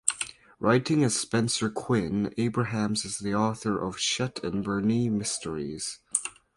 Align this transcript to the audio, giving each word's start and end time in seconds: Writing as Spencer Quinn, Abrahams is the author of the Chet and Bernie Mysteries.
Writing 0.59 1.03
as 1.03 1.15
Spencer 1.15 1.69
Quinn, 1.69 2.33
Abrahams 2.35 3.05
is 3.05 3.19
the 3.19 3.35
author 3.35 3.79
of 3.79 3.93
the 3.93 3.99
Chet 3.99 4.43
and 4.43 4.63
Bernie 4.63 5.09
Mysteries. 5.11 5.99